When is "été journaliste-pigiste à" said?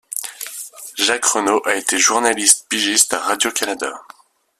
1.75-3.19